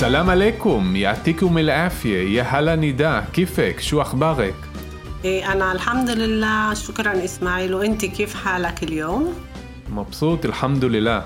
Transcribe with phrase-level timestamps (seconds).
[0.00, 4.54] سلام عليكم يعطيكم العافية يا هلا نداء كيفك شو أخبارك؟
[5.24, 9.34] أنا الحمد لله شكرا إسماعيل وأنت كيف حالك اليوم؟
[9.90, 11.20] מבסוט, אלחמדוללה.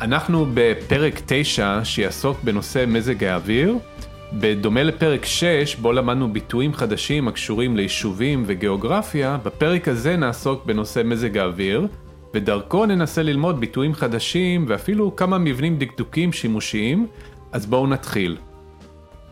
[0.00, 3.78] אנחנו בפרק 9 שיעסוק בנושא מזג האוויר.
[4.32, 11.38] בדומה לפרק 6, בו למדנו ביטויים חדשים הקשורים ליישובים וגיאוגרפיה, בפרק הזה נעסוק בנושא מזג
[11.38, 11.86] האוויר,
[12.34, 17.06] ודרכו ננסה ללמוד ביטויים חדשים ואפילו כמה מבנים דקדוקים שימושיים,
[17.51, 18.37] אז בואו נתחיל.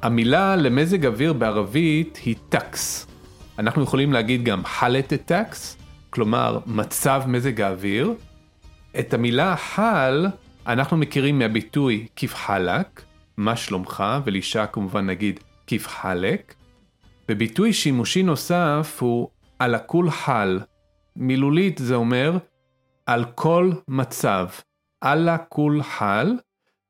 [0.02, 3.08] המילה למזג אוויר בערבית היא טקס.
[3.60, 5.78] אנחנו יכולים להגיד גם חלט טקס,
[6.10, 8.14] כלומר מצב מזג האוויר.
[9.00, 10.28] את המילה חל
[10.68, 13.02] אנחנו מכירים מהביטוי כיף חלק,
[13.38, 16.56] מה שלומך, ולאישה כמובן נגיד כיף חלק.
[17.30, 19.30] וביטוי שימושי נוסף הוא
[19.60, 20.60] על הכול חל.
[21.16, 22.38] מילולית זה אומר
[23.06, 24.48] על כל מצב.
[25.02, 26.34] על הכול חל,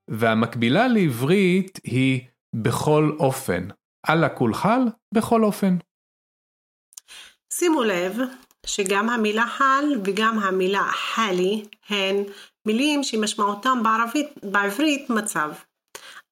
[0.07, 2.21] והמקבילה לעברית היא
[2.55, 3.67] בכל אופן.
[4.07, 4.81] על הכול חל,
[5.13, 5.77] בכל אופן.
[7.53, 8.17] שימו לב
[8.65, 12.23] שגם המילה חל וגם המילה חלי הן
[12.65, 15.51] מילים שמשמעותם בערבית, בעברית מצב.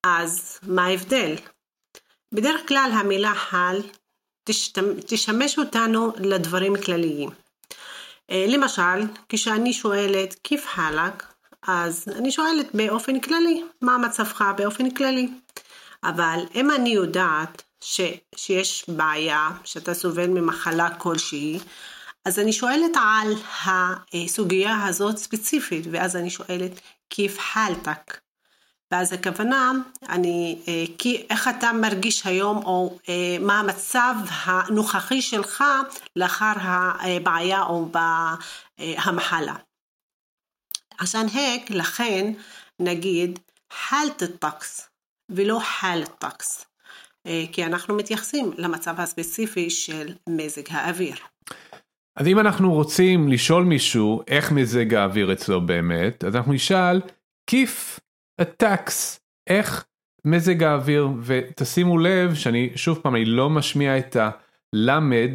[0.06, 1.34] אז מה ההבדל?
[2.32, 3.80] בדרך כלל המילה חל
[5.06, 7.30] תשמש אותנו לדברים כלליים.
[8.30, 11.33] אה, למשל, כשאני שואלת כיף חלק,
[11.66, 15.28] אז אני שואלת באופן כללי, מה מצבך באופן כללי.
[16.04, 18.00] אבל אם אני יודעת ש,
[18.36, 21.58] שיש בעיה, שאתה סובל ממחלה כלשהי,
[22.24, 23.32] אז אני שואלת על
[24.14, 26.80] הסוגיה הזאת ספציפית, ואז אני שואלת
[27.10, 28.18] כיף חלתק.
[28.90, 29.72] ואז הכוונה,
[30.08, 34.14] אני, אה, כי, איך אתה מרגיש היום, או אה, מה המצב
[34.44, 35.64] הנוכחי שלך
[36.16, 37.88] לאחר הבעיה או
[38.78, 39.54] המחלה.
[40.98, 42.32] עשן היק, לכן
[42.80, 43.38] נגיד
[43.72, 44.90] חלת טקס
[45.28, 46.66] ולא חל טקס,
[47.26, 51.16] אה, כי אנחנו מתייחסים למצב הספציפי של מזג האוויר.
[52.16, 57.00] אז אם אנחנו רוצים לשאול מישהו איך מזג האוויר אצלו באמת, אז אנחנו נשאל
[57.46, 58.00] כיף
[58.38, 59.84] הטקס, איך
[60.24, 65.30] מזג האוויר, ותשימו לב שאני שוב פעם אני לא משמיע את הלמד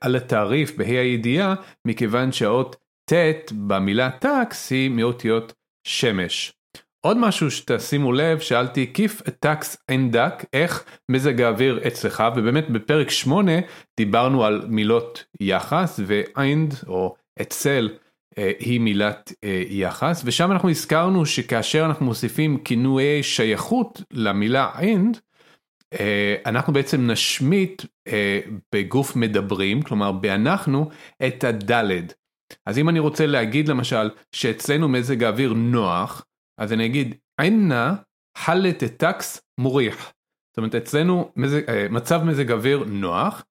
[0.00, 2.76] על התעריף בה"א הידיעה, מכיוון שהאות
[3.12, 5.52] ט' במילה טקס היא מאותיות
[5.86, 6.52] שמש.
[7.06, 13.52] עוד משהו שתשימו לב, שאלתי כיף טקס אינדק, איך מזג האוויר אצלך, ובאמת בפרק 8
[13.96, 17.90] דיברנו על מילות יחס, ואיינד או אצל
[18.38, 25.18] אה, היא מילת אה, יחס, ושם אנחנו הזכרנו שכאשר אנחנו מוסיפים כינויי שייכות למילה איינד,
[26.00, 27.82] אה, אנחנו בעצם נשמיט
[28.74, 30.88] בגוף מדברים, כלומר באנחנו,
[31.26, 32.21] את הדלת.
[32.66, 36.24] אז אם אני רוצה להגיד למשל שאצלנו מזג האוויר נוח,
[36.58, 37.94] אז אני אגיד עינה
[38.38, 40.12] חלת טקס מוריח.
[40.52, 43.44] זאת אומרת אצלנו מזג, אה, מצב מזג אוויר נוח,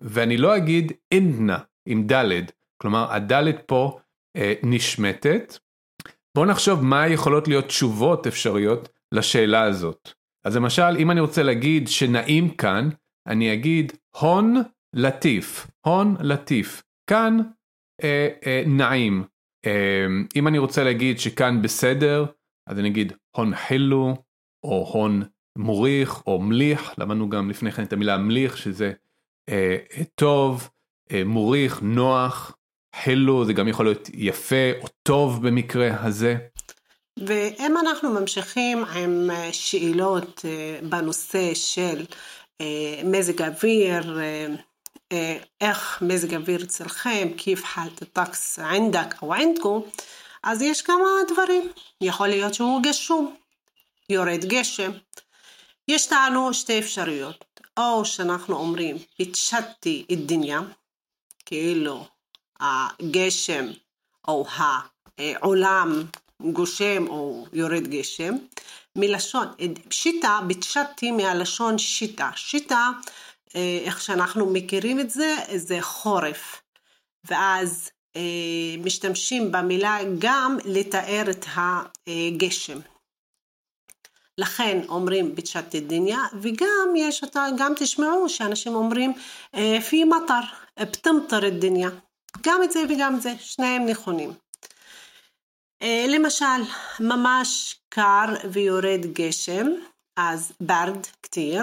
[0.00, 1.58] ואני לא אגיד איננה
[1.88, 2.52] עם דלת,
[2.82, 3.98] כלומר הדלת פה
[4.36, 5.58] אה, נשמטת.
[6.34, 10.08] בואו נחשוב מה יכולות להיות תשובות אפשריות לשאלה הזאת.
[10.44, 12.88] אז למשל אם אני רוצה להגיד שנעים כאן,
[13.26, 14.56] אני אגיד הון
[14.94, 16.82] לטיף, הון לטיף.
[17.10, 17.38] כאן
[18.66, 19.24] נעים.
[19.66, 22.24] אה, אם אני רוצה להגיד שכאן בסדר,
[22.66, 24.14] אז אני אגיד הון חילו,
[24.64, 25.22] או הון
[25.58, 28.92] מוריך, או מליך, למדנו גם לפני כן את המילה מליך, שזה
[29.48, 29.76] אה,
[30.14, 30.70] טוב,
[31.12, 32.56] אה, מוריך, נוח,
[32.96, 36.36] חילו, זה גם יכול להיות יפה או טוב במקרה הזה.
[37.26, 42.04] ואם אנחנו ממשיכים עם אה, שאלות אה, בנושא של
[42.60, 44.18] אה, מזג אוויר,
[45.60, 49.84] איך מזג אוויר אצלכם, כיף חלת הטקס ענדק או ענדקו,
[50.42, 51.68] אז יש כמה דברים.
[52.00, 53.34] יכול להיות שהוא גשום,
[54.08, 54.90] יורד גשם.
[55.88, 57.44] יש לנו שתי אפשרויות,
[57.78, 60.60] או שאנחנו אומרים, פיצ'טתי את דניה,
[61.46, 62.06] כאילו
[62.60, 63.66] הגשם
[64.28, 64.46] או
[65.18, 66.04] העולם
[66.52, 68.34] גושם או יורד גשם,
[68.96, 69.48] מלשון,
[69.88, 72.30] פשיטה, ביטשתי מהלשון שיטה.
[72.36, 73.10] שיטה אה,
[73.54, 76.62] איך שאנחנו מכירים את זה, זה חורף.
[77.24, 78.22] ואז אה,
[78.84, 82.78] משתמשים במילה גם לתאר את הגשם.
[84.38, 89.12] לכן אומרים בצ'ת דניה, וגם יש אותה, גם תשמעו שאנשים אומרים
[89.88, 90.40] פי מטר,
[90.80, 91.88] בטמטר דניה.
[92.42, 94.32] גם את זה וגם את זה, שניהם נכונים.
[96.08, 96.62] למשל,
[97.00, 99.66] ממש קר ויורד גשם,
[100.16, 101.62] אז ברד כתיר,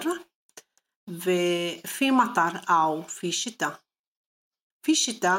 [1.10, 3.70] ופי מטר או פי שיטה.
[4.82, 5.36] פי שיטה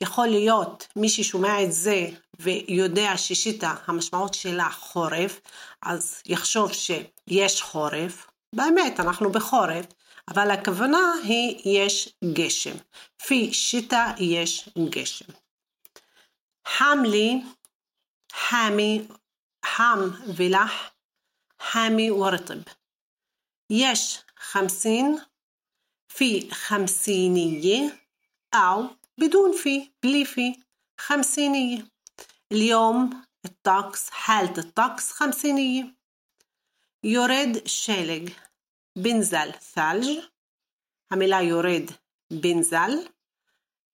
[0.00, 2.06] יכול להיות מי ששומע את זה
[2.38, 5.40] ויודע ששיטה המשמעות שלה חורף,
[5.82, 9.86] אז יחשוב שיש חורף, באמת אנחנו בחורף,
[10.28, 12.74] אבל הכוונה היא יש גשם.
[13.26, 15.32] פי שיטה יש גשם.
[16.68, 17.42] חם לי,
[18.32, 19.06] חמי,
[19.64, 19.98] חם
[20.36, 20.72] ולח,
[21.62, 22.58] חמי ורטב.
[23.70, 25.20] יש خمسين
[26.08, 28.00] في خمسينية
[28.54, 28.88] أو
[29.18, 30.56] بدون في بلي في
[31.00, 31.88] خمسينية.
[32.52, 35.94] اليوم الطقس حالة الطقس خمسينية.
[37.04, 38.32] يريد الشالج
[38.96, 40.18] بنزل ثلج.
[41.12, 41.90] عملا يريد
[42.30, 43.08] بنزل.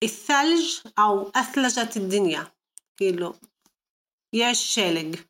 [0.02, 2.52] الثلج أو أثلجت الدنيا.
[2.96, 3.34] كيلو
[4.32, 5.20] يش الشالج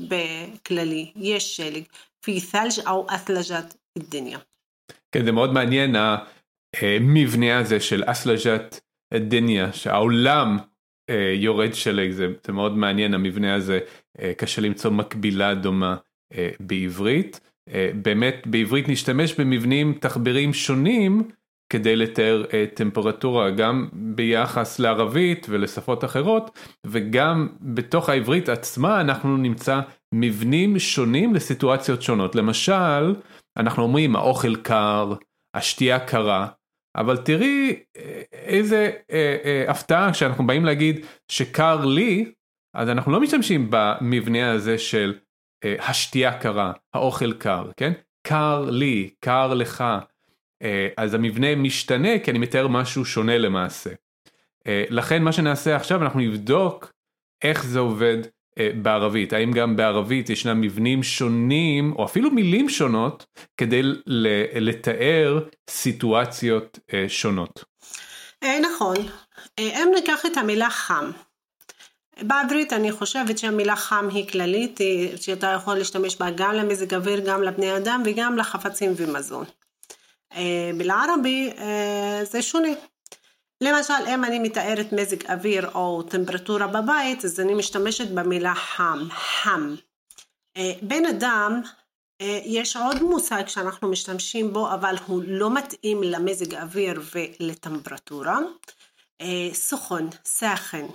[0.00, 1.86] بكلالي يش الشالج
[2.20, 4.46] في ثلج أو أثلجت الدنيا.
[5.16, 5.96] כן, זה מאוד מעניין
[6.82, 8.80] המבנה הזה של אסלג'ת
[9.14, 10.58] דניה, שהעולם
[11.34, 13.80] יורד שלג, זה, זה מאוד מעניין המבנה הזה,
[14.36, 15.96] קשה למצוא מקבילה דומה
[16.60, 17.40] בעברית.
[18.02, 21.22] באמת בעברית נשתמש במבנים תחבירים שונים
[21.72, 29.80] כדי לתאר טמפרטורה גם ביחס לערבית ולשפות אחרות וגם בתוך העברית עצמה אנחנו נמצא
[30.14, 33.14] מבנים שונים לסיטואציות שונות למשל
[33.56, 35.12] אנחנו אומרים האוכל קר
[35.54, 36.48] השתייה קרה
[36.96, 37.76] אבל תראי
[38.32, 42.32] איזה אה, אה, הפתעה כשאנחנו באים להגיד שקר לי
[42.74, 45.18] אז אנחנו לא משתמשים במבנה הזה של
[45.64, 47.92] השתייה קרה, האוכל קר, כן?
[48.26, 49.84] קר לי, קר לך.
[50.96, 53.90] אז המבנה משתנה כי אני מתאר משהו שונה למעשה.
[54.68, 56.92] לכן מה שנעשה עכשיו אנחנו נבדוק
[57.44, 58.18] איך זה עובד
[58.82, 63.26] בערבית, האם גם בערבית ישנם מבנים שונים או אפילו מילים שונות
[63.56, 63.82] כדי
[64.60, 65.38] לתאר
[65.70, 67.64] סיטואציות שונות.
[68.44, 68.96] נכון,
[69.58, 71.10] אם ניקח את המילה חם.
[72.22, 74.80] בעברית אני חושבת שהמילה חם היא כללית,
[75.20, 79.44] שאתה יכול להשתמש בה גם למזג אוויר, גם לבני אדם וגם לחפצים ומזון.
[80.78, 81.50] בלערבי
[82.22, 82.68] זה שונה.
[83.60, 89.74] למשל, אם אני מתארת מזג אוויר או טמפרטורה בבית, אז אני משתמשת במילה חם, חם.
[90.82, 91.60] בן אדם,
[92.44, 98.38] יש עוד מושג שאנחנו משתמשים בו, אבל הוא לא מתאים למזג אוויר ולטמפרטורה.
[99.52, 100.86] סוכן, סכן.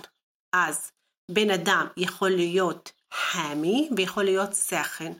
[0.52, 0.90] אז
[1.30, 5.12] בן אדם יכול להיות חמי ויכול להיות סכן.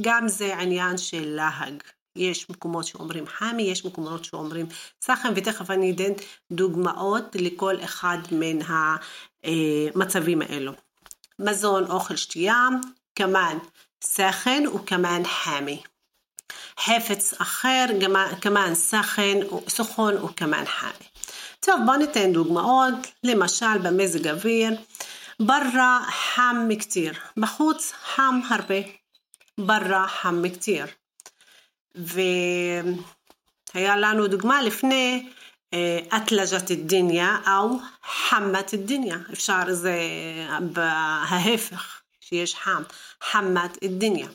[0.00, 1.82] גם זה עניין של להג.
[2.16, 4.66] יש מקומות שאומרים חמי, יש מקומות שאומרים
[5.02, 6.12] סחם, ותכף אני אתן
[6.52, 8.58] דוגמאות לכל אחד מן
[9.44, 10.72] המצבים האלו.
[11.38, 12.68] מזון, אוכל, שתייה,
[13.14, 13.58] כמאן
[14.04, 15.82] סחן וכמאן חמי.
[16.80, 17.84] חפץ אחר,
[18.40, 19.38] כמאן סחן,
[19.68, 21.06] סוכון וכמאן חמי.
[21.60, 24.70] טוב, בואו ניתן דוגמאות, למשל במזג אוויר,
[25.40, 28.74] ברא חם מקטיר, בחוץ חם הרבה,
[29.58, 30.86] ברא חם מקטיר.
[31.94, 35.30] והיה לנו דוגמה לפני
[36.16, 39.18] אטלג'ת דניה או חמת דניה.
[39.32, 39.98] אפשר זה
[40.72, 42.82] בהפך, שיש חם,
[43.22, 44.28] חמת דניה.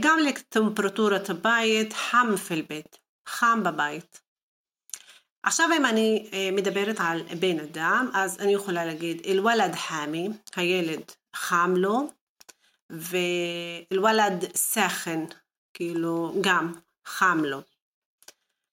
[0.00, 4.20] גם לטמפרטורת הבית, חם פלבית, חם בבית.
[5.42, 11.02] עכשיו אם אני מדברת על בן אדם, אז אני יכולה להגיד אל-ולד חמי, הילד
[11.36, 12.10] חם לו,
[12.90, 15.24] ואל-ולד סכן,
[15.78, 16.72] כאילו גם
[17.04, 17.60] חם לו.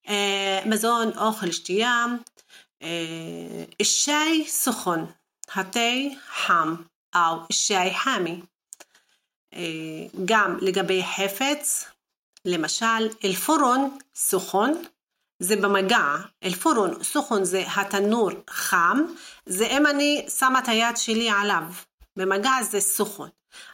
[0.07, 2.05] אה, מזון, אוכל, שתייה,
[2.81, 5.05] אה, שי סוכון,
[5.53, 5.79] התה
[6.27, 6.75] חם,
[7.15, 7.21] או
[7.51, 8.41] שי חמי.
[9.53, 9.61] אה,
[10.25, 11.85] גם לגבי חפץ,
[12.45, 14.83] למשל, אלפורון סוכון,
[15.39, 19.01] זה במגע, אלפורון סוכון זה התנור חם,
[19.45, 21.63] זה אם אני שמה את היד שלי עליו,
[22.15, 23.29] במגע זה סוכון.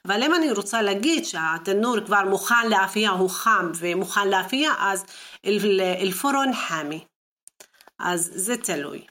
[0.06, 5.06] אבל אם אני רוצה להגיד שהתנור כבר מוכן לאפייה, הוא חם ומוכן לאפייה, אז
[5.46, 7.06] אל-פורון חמי.
[8.00, 9.06] אז זה תלוי.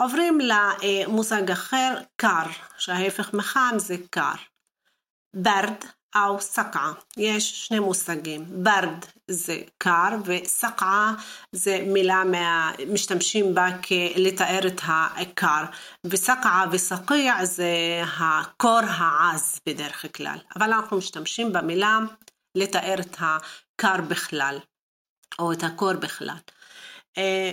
[0.00, 2.46] עוברים למושג אחר, קר,
[2.78, 4.34] שההפך מחם זה קר.
[5.34, 5.84] ברד,
[6.16, 6.92] או סקעה.
[7.16, 11.14] יש שני מושגים, ברד זה קר וסקעה
[11.52, 12.72] זה מילה מה...
[12.92, 13.68] משתמשים בה
[14.16, 15.64] לתאר את הקר
[16.04, 21.98] וסקעה וסקיע זה הקור העז בדרך כלל אבל אנחנו משתמשים במילה
[22.54, 24.58] לתאר את הקר בכלל
[25.38, 26.36] או את הקור בכלל.
[27.18, 27.52] אה,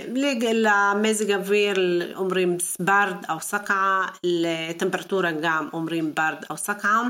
[0.54, 1.76] למזג אוויר
[2.16, 7.02] אומרים ברד או סקעה, לטמפרטורה גם אומרים ברד או סקעה.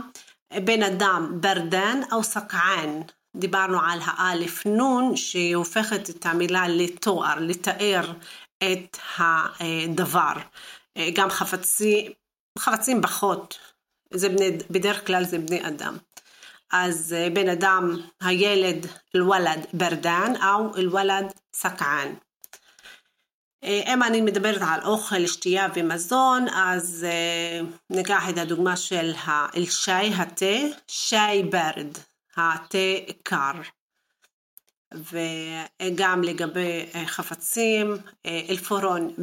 [0.53, 3.01] בן אדם ברדן או סקען,
[3.35, 8.13] דיברנו על האלף נון שהיא הופכת את המילה לתואר, לתאר
[8.63, 10.33] את הדבר.
[11.13, 12.13] גם חפצי,
[12.59, 13.59] חפצים פחות,
[14.13, 15.97] זה בני, בדרך כלל זה בני אדם.
[16.71, 18.85] אז בן אדם, הילד,
[19.15, 22.15] אל-ולד ברדן או אל-ולד סקען.
[23.63, 27.05] אם אני מדברת על אוכל, שתייה ומזון, אז
[27.89, 29.11] ניקח את הדוגמה של
[29.55, 30.55] אל-שי, התה,
[30.87, 31.97] שי ברד,
[32.35, 32.77] התה
[33.23, 33.51] קר.
[34.93, 39.13] וגם לגבי חפצים, אל-פורון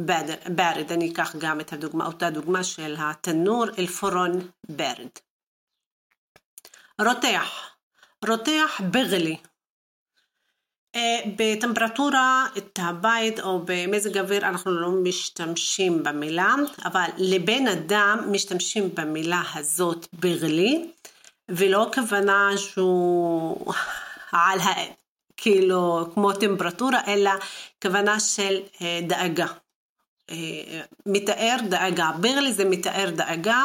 [0.49, 5.09] ברד, אני אקח גם את הדוגמה, אותה דוגמה של התנור, אל-פורון ברד.
[7.01, 7.75] רותח,
[8.27, 9.37] רותח בגלי.
[11.35, 19.43] בטמפרטורה את הבית או במזג אוויר אנחנו לא משתמשים במילה, אבל לבן אדם משתמשים במילה
[19.53, 20.87] הזאת בגלי,
[21.49, 23.73] ולא כוונה שהוא
[24.31, 24.69] על ה...
[25.37, 27.31] כאילו כמו טמפרטורה, אלא
[27.81, 28.59] כוונה של
[29.07, 29.47] דאגה.
[31.05, 33.63] מתאר דאגה, בגלי זה מתאר דאגה,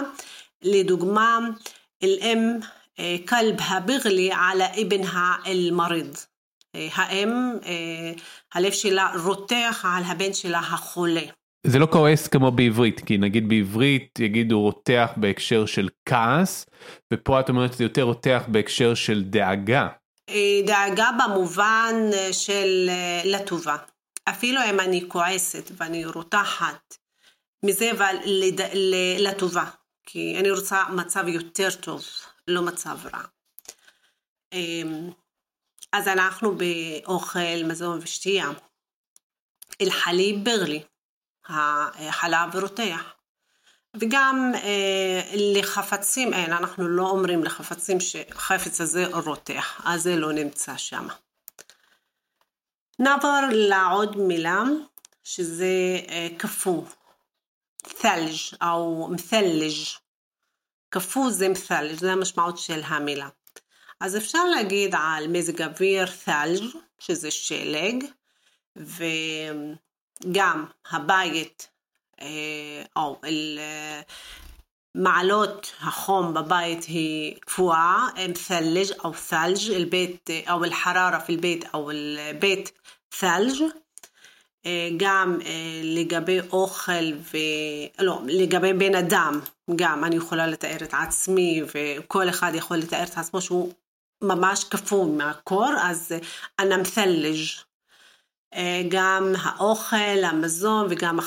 [0.62, 1.38] לדוגמה,
[2.02, 2.58] אל-אם
[3.28, 5.02] כלב הבגלי על אבן
[5.46, 6.18] אל-מריד.
[6.75, 7.31] האם
[8.55, 11.23] הלב שלה רותח על הבן שלה החולה.
[11.67, 16.67] זה לא כועס כמו בעברית, כי נגיד בעברית יגידו רותח בהקשר של כעס,
[17.12, 19.89] ופה את אומרת זה יותר רותח בהקשר של דאגה.
[20.67, 21.95] דאגה במובן
[22.33, 22.91] של
[23.25, 23.77] לטובה.
[24.25, 26.95] אפילו אם אני כועסת ואני רותחת
[27.65, 28.15] מזה אבל
[29.19, 29.65] לטובה,
[30.07, 32.05] כי אני רוצה מצב יותר טוב,
[32.49, 33.23] לא מצב רע.
[35.92, 38.50] אז אנחנו באוכל, מזון ושתייה.
[39.80, 40.82] אל-חליב בגלי,
[41.49, 43.14] החלב רותח.
[43.97, 50.76] וגם אה, לחפצים אין, אנחנו לא אומרים לחפצים שחפץ הזה רותח, אז זה לא נמצא
[50.76, 51.09] שם.
[52.99, 54.62] נעבור לעוד מילה,
[55.25, 56.82] שזה אה, קפוא,
[57.82, 59.87] ת'לג' או מת'לג',
[60.88, 63.28] קפוא זה מת'לג', זה המשמעות של המילה.
[64.00, 66.63] אז אפשר להגיד על מזג אוויר ת'לג',
[67.00, 68.03] שזה שלג,
[68.75, 71.70] וגם הבית,
[72.22, 73.22] אה, או
[74.96, 82.70] מעלות החום בבית היא קפואה, مثلج أو ثلج البيت أو الحرارة في البيت أو البيت
[83.20, 83.63] ثلج
[84.98, 85.39] גם
[85.84, 87.38] לגבי אוכל ו...
[88.00, 89.39] לא, לגבי בן אדם,
[89.75, 93.74] גם אני יכולה לתאר את עצמי וכל אחד יכול לתאר את עצמו שהוא
[94.23, 96.12] ממש קפוא מהקור, אז
[96.59, 97.47] אנא מת'לג'.
[98.89, 101.19] גם האוכל, המזון וגם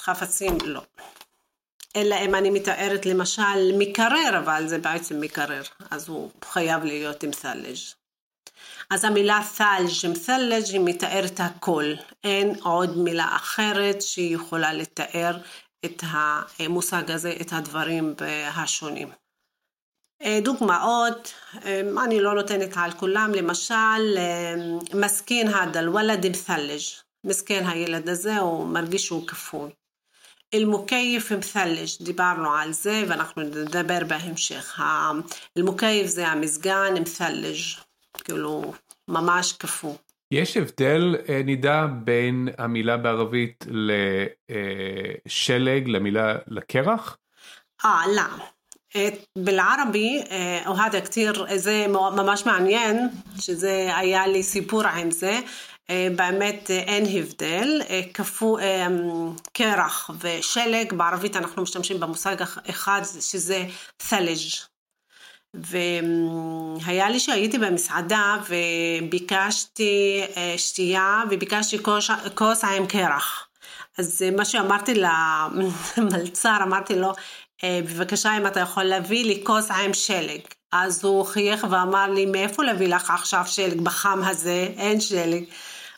[0.00, 0.82] חפצים לא.
[1.96, 7.30] אלא אם אני מתארת למשל מקרר, אבל זה בעצם מקרר, אז הוא חייב להיות עם
[7.30, 7.78] ת'לג'.
[8.90, 11.84] אז המילה ת'לג' עם ת'לג' היא מתארת הכל,
[12.24, 15.36] אין עוד מילה אחרת שהיא יכולה לתאר
[15.84, 18.14] את המושג הזה, את הדברים
[18.54, 19.23] השונים.
[20.42, 21.34] דוגמאות,
[22.04, 24.18] אני לא נותנת על כולם, למשל,
[24.94, 26.80] מסכין הדה אל-ולד מת'לג',
[27.24, 29.70] מסכן הילד הזה, הוא מרגיש שהוא כפוי.
[30.54, 34.80] אל-מוקייף מת'לג', דיברנו על זה ואנחנו נדבר בהמשך.
[35.58, 37.56] אל-מוקייף זה המזגן מת'לג',
[38.24, 38.72] כאילו
[39.08, 39.94] ממש קפוא.
[40.30, 43.66] יש הבדל נידה בין המילה בערבית
[45.26, 47.18] לשלג למילה לקרח?
[47.84, 48.22] אה, לא.
[49.37, 50.23] بالعربي
[50.67, 55.39] وهذا كتير זה ממש מעניין, שזה היה לי סיפור עם זה,
[55.89, 58.59] באמת אין הבדל, קפוא
[59.53, 62.35] קרח ושלג, בערבית אנחנו משתמשים במושג
[62.69, 63.65] אחד שזה
[64.09, 64.49] ת'לג'
[65.53, 70.21] והיה לי שהייתי במסעדה וביקשתי
[70.57, 73.47] שתייה וביקשתי כוס, כוס עם קרח.
[73.97, 74.93] אז מה שאמרתי
[75.97, 77.13] למלצר, אמרתי לו,
[77.64, 80.40] בבקשה אם אתה יכול להביא לי כוס עם שלג.
[80.72, 84.68] אז הוא חייך ואמר לי, מאיפה להביא לך עכשיו שלג בחם הזה?
[84.76, 85.44] אין שלג.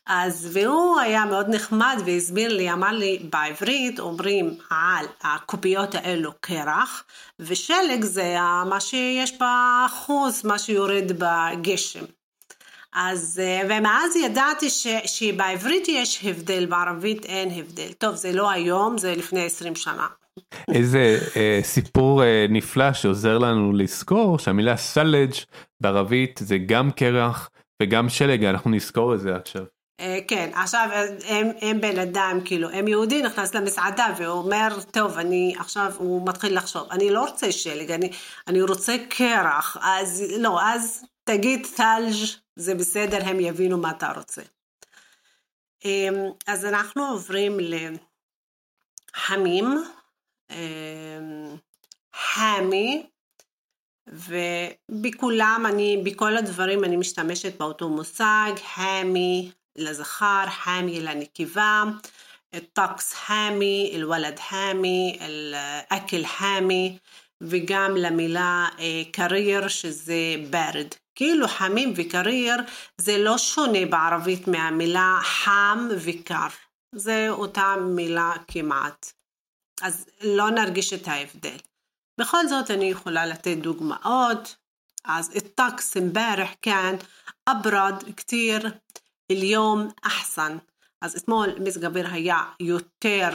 [0.06, 7.04] אז והוא היה מאוד נחמד והסביר לי, אמר לי, בעברית אומרים על הקוביות האלו קרח,
[7.40, 8.36] ושלג זה
[8.66, 12.04] מה שיש בחוץ, מה שיורד בגשם.
[12.92, 17.92] אז, ומאז ידעתי ש, שבעברית יש הבדל, בערבית אין הבדל.
[17.92, 20.06] טוב, זה לא היום, זה לפני 20 שנה.
[20.74, 25.32] איזה אה, סיפור אה, נפלא שעוזר לנו לזכור שהמילה סלג'
[25.80, 27.50] בערבית זה גם קרח
[27.82, 29.64] וגם שלג, אנחנו נזכור את זה עכשיו.
[30.00, 30.88] אה, כן, עכשיו
[31.26, 36.56] הם, הם בן אדם, כאילו, הם יהודי נכנס למסעדה ואומר, טוב, אני עכשיו, הוא מתחיל
[36.56, 38.10] לחשוב, אני לא רוצה שלג, אני,
[38.48, 42.14] אני רוצה קרח, אז לא, אז תגיד תלג'
[42.56, 44.42] זה בסדר, הם יבינו מה אתה רוצה.
[45.84, 46.14] אמ,
[46.46, 47.56] אז אנחנו עוברים
[49.16, 49.64] לחמים,
[50.51, 51.55] אמ,
[52.15, 53.03] חמי,
[54.07, 61.83] ובכולם אני, בכל הדברים אני משתמשת באותו מושג, חמי לזכר, חמי לנקבה,
[62.55, 66.97] الطقس حامي, الولد حامي, الأكل حامي,
[67.41, 68.67] וגם למילה
[69.11, 70.87] קריר שזה ברד.
[71.15, 72.55] כאילו חמים וקריר
[72.97, 76.47] זה לא שונה בערבית מהמילה חם וקר.
[76.95, 79.13] זה אותה מילה כמעט.
[79.81, 81.57] אז לא נרגיש את ההבדל.
[82.17, 84.55] בכל זאת אני יכולה לתת דוגמאות.
[85.05, 86.97] אז الطقس امبارح كان
[87.47, 88.71] أبرد كتير
[89.31, 90.57] اليوم أحسن
[91.01, 93.29] אז אתמול מזג אוויר היה יותר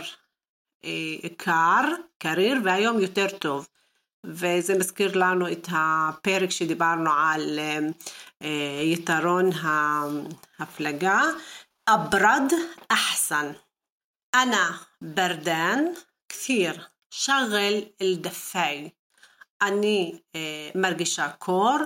[0.85, 1.83] אה, קר,
[2.19, 3.69] קריר, והיום יותר טוב.
[4.25, 7.59] וזה מזכיר לנו את הפרק שדיברנו על
[8.43, 9.51] אה, יתרון
[10.59, 11.21] ההפלגה.
[11.89, 12.53] أبرد
[12.91, 13.55] أحسن
[14.35, 15.95] أنا بردان
[16.31, 18.93] كثير شغل الدفاي
[19.63, 20.39] אני uh,
[20.75, 21.77] מרגישה קור,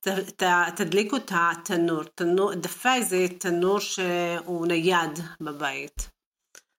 [0.00, 0.42] ת, ת,
[0.76, 6.10] תדליקו את התנור, תנור, דפאי זה תנור שהוא נייד בבית.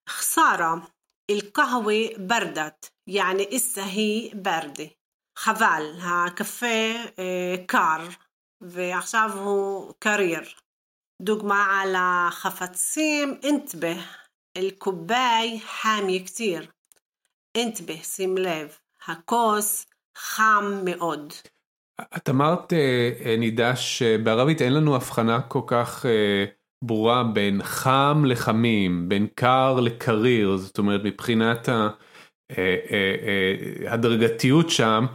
[0.08, 0.88] خسارة
[1.30, 4.90] القهوة بردت يعني إسا هي باردة
[5.38, 8.08] חבל, הקפה uh, קר
[8.60, 10.42] ועכשיו הוא קריר.
[11.22, 13.96] דוגמה על החפצים, انتبه
[14.58, 16.72] الكوباي حامي كتير
[17.57, 18.67] אינטבה, שים לב,
[19.07, 19.85] הכוס
[20.17, 21.33] חם מאוד.
[22.17, 26.45] את אמרת, אה, אה, נידה, שבערבית אין לנו הבחנה כל כך אה,
[26.83, 31.69] ברורה בין חם לחמים, בין קר לקריר, זאת אומרת מבחינת
[33.87, 35.05] ההדרגתיות שם,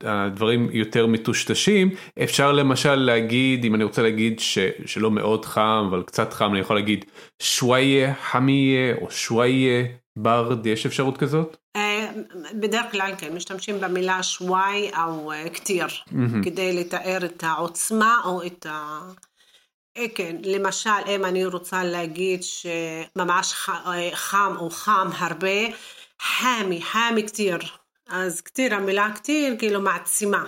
[0.00, 1.90] הדברים יותר מטושטשים.
[2.22, 6.60] אפשר למשל להגיד, אם אני רוצה להגיד ש, שלא מאוד חם, אבל קצת חם, אני
[6.60, 7.04] יכול להגיד
[7.42, 9.84] שוויה חמיה או שוויה
[10.18, 11.56] ברד יש אפשרות כזאת?
[12.54, 15.86] בדרך כלל כן משתמשים במילה שוואי או כתיר
[16.44, 19.00] כדי לתאר את העוצמה או את ה...
[20.14, 23.52] כן, למשל אם אני רוצה להגיד שממש
[24.12, 25.66] חם או חם הרבה
[26.22, 27.58] חמי, חמי כתיר
[28.08, 30.44] אז כתיר, המילה כתיר כאילו מעצימה.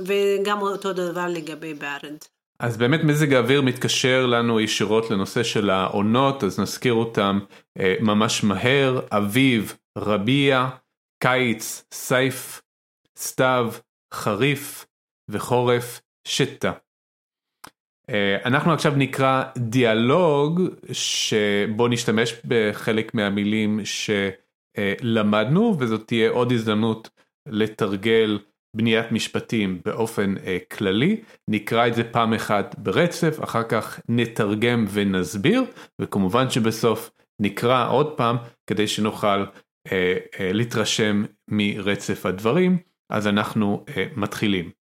[0.00, 2.16] וגם אותו דבר לגבי ברד.
[2.58, 7.69] אז באמת מזג האוויר מתקשר לנו ישירות לנושא של העונות, אז נזכיר אותם אה,
[8.00, 10.68] ממש מהר, אביב, רביע,
[11.22, 12.62] קיץ, סייף,
[13.18, 13.72] סתיו,
[14.14, 14.86] חריף
[15.30, 16.72] וחורף, שתה.
[18.10, 20.60] אה, אנחנו עכשיו נקרא דיאלוג
[20.92, 24.10] שבו נשתמש בחלק מהמילים ש...
[25.02, 27.10] למדנו וזאת תהיה עוד הזדמנות
[27.48, 28.38] לתרגל
[28.76, 35.64] בניית משפטים באופן אה, כללי, נקרא את זה פעם אחת ברצף, אחר כך נתרגם ונסביר,
[36.00, 39.45] וכמובן שבסוף נקרא עוד פעם כדי שנוכל
[39.91, 42.77] אה, אה, להתרשם מרצף הדברים,
[43.09, 44.71] אז אנחנו אה, מתחילים.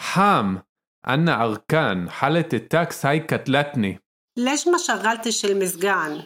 [0.00, 0.56] חם,
[1.06, 3.96] אנא ארקן, חלת טקס היי קטלטני.
[4.38, 6.22] ليش ما شغلتش المزجان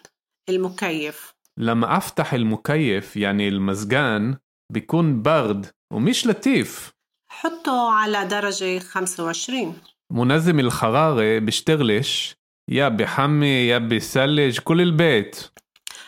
[0.49, 4.37] المكيف؟ لما أفتح المكيف يعني المزجان
[4.73, 6.93] بيكون برد ومش لطيف
[7.31, 9.79] حطه على درجة 25
[10.13, 12.37] منظم الحرارة بشتغلش
[12.70, 15.36] يا بحمي يا بثلج كل البيت.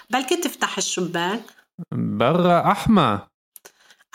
[0.09, 1.41] بلكي تفتح الشباك؟
[1.91, 3.19] برا أحمى.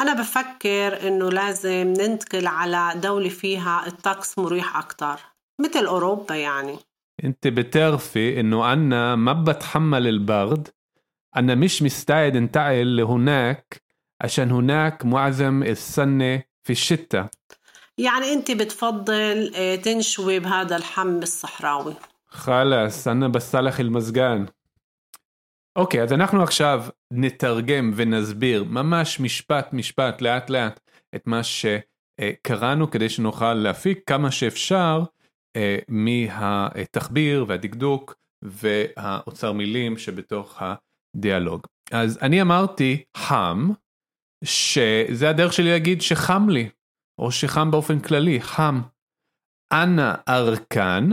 [0.00, 5.20] أنا بفكر إنه لازم ننتقل على دولة فيها الطقس مريح أكتر
[5.60, 6.78] مثل أوروبا يعني.
[7.24, 10.68] أنت بتعرفي إنه أنا ما بتحمل البرد.
[11.36, 13.82] أنا مش مستعد انتقل لهناك
[14.20, 17.28] عشان هناك معظم السنة في الشتاء.
[17.98, 21.94] يعني أنت بتفضل آه، تنشوي بهذا الحم الصحراوي.
[22.32, 24.44] חלאס, אנא בסלאח אל מזגן.
[25.76, 30.80] אוקיי, אז אנחנו עכשיו נתרגם ונסביר ממש משפט משפט לאט לאט
[31.14, 35.02] את מה שקראנו כדי שנוכל להפיק כמה שאפשר
[35.56, 38.14] אה, מהתחביר והדקדוק
[38.44, 41.66] והאוצר מילים שבתוך הדיאלוג.
[41.92, 43.70] אז אני אמרתי חם,
[44.44, 46.68] שזה הדרך שלי להגיד שחם לי,
[47.20, 48.80] או שחם באופן כללי, חם.
[49.72, 51.08] אנא ארקן,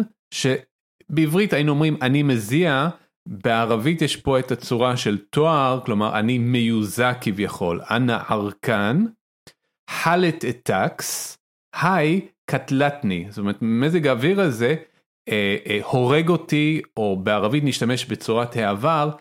[1.11, 2.89] שבעברית היינו אומרים אני מזיע,
[3.27, 9.05] בערבית יש פה את הצורה של תואר, כלומר אני מיוזע כביכול, אנא ארקן,
[9.89, 11.37] חלט אטקס,
[11.81, 14.75] היי קטלטני, זאת אומרת מזג האוויר הזה
[15.29, 19.11] אה, אה, הורג אותי, או בערבית נשתמש בצורת העבר,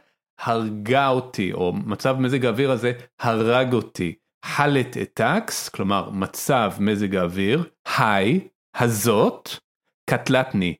[0.40, 4.14] הרגה אותי, או מצב מזג האוויר הזה הרג אותי.
[4.44, 7.64] חלט אטקס, כלומר מצב מזג האוויר,
[7.98, 9.48] היי, הזאת,
[10.10, 10.74] קטלטני.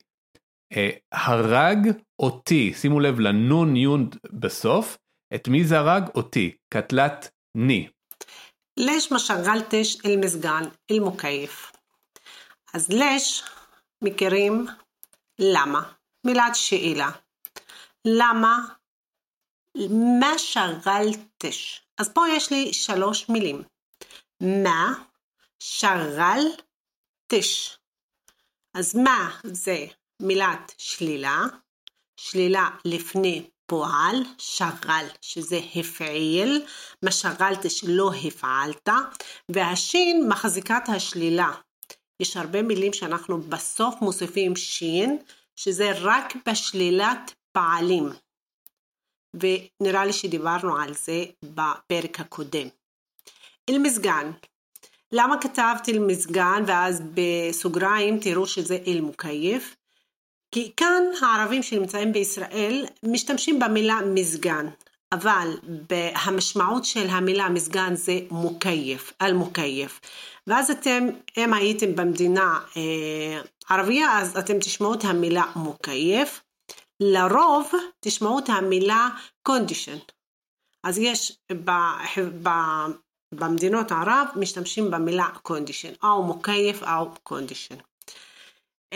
[0.71, 4.97] אה, הרג אותי, שימו לב לנון יון בסוף,
[5.35, 6.03] את מי זה הרג?
[6.15, 7.87] אותי, קטלטני.
[8.77, 11.71] ليش ما شغلتش المزجان المكيف
[12.73, 13.43] אז לש
[14.03, 14.65] מכירים
[15.39, 15.93] למה,
[16.25, 17.09] מילת שאלה.
[18.05, 18.57] למה?
[20.19, 21.81] מה שגלתש?
[21.97, 23.63] אז פה יש לי שלוש מילים.
[24.41, 24.93] מה
[25.59, 26.61] שגלתש.
[28.73, 29.85] אז מה זה
[30.22, 31.42] מילת שלילה,
[32.16, 36.66] שלילה לפני פועל, שגל, שזה הפעיל,
[37.02, 38.88] מה שגלתש לא הפעלת,
[39.48, 41.52] והשין מחזיקת השלילה.
[42.20, 45.18] יש הרבה מילים שאנחנו בסוף מוסיפים שין,
[45.56, 48.08] שזה רק בשלילת פעלים.
[49.34, 52.68] ונראה לי שדיברנו על זה בפרק הקודם.
[53.70, 54.30] אל-מזגן.
[55.12, 59.76] למה כתבתי אל-מזגן ואז בסוגריים תראו שזה אל-מוקייף?
[60.50, 64.66] כי כאן הערבים שנמצאים בישראל משתמשים במילה מזגן,
[65.12, 65.56] אבל
[66.14, 70.00] המשמעות של המילה מזגן זה מוקייף, אל-מוקייף.
[70.46, 71.06] ואז אתם,
[71.36, 76.40] אם הייתם במדינה אה, ערבייה, אז אתם תשמעו את המילה מוקייף.
[77.00, 79.08] לרוב תשמעו את המילה
[79.48, 80.12] condition.
[80.84, 81.70] אז יש ב,
[82.42, 82.48] ב,
[83.34, 87.95] במדינות ערב משתמשים במילה condition, או מוקייף או condition.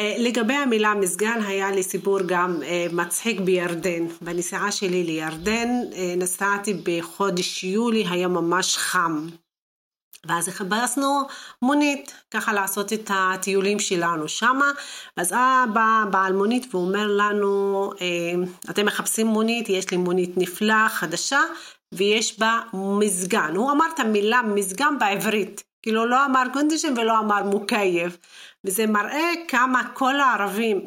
[0.00, 4.06] אה, לגבי המילה מסגן היה לי סיפור גם אה, מצחיק בירדן.
[4.20, 9.26] בנסיעה שלי לירדן אה, נסעתי בחודש יולי, היה ממש חם.
[10.26, 11.20] ואז חיפשנו
[11.62, 14.70] מונית, ככה לעשות את הטיולים שלנו שמה,
[15.16, 15.34] ואז
[15.72, 17.90] בא בעל מונית ואומר לנו,
[18.70, 21.40] אתם מחפשים מונית, יש לי מונית נפלאה, חדשה,
[21.94, 23.52] ויש בה מזגן.
[23.56, 28.16] הוא אמר את המילה מזגן בעברית, כאילו לא אמר קונדישן ולא אמר מוקייב.
[28.66, 30.84] וזה מראה כמה כל הערבים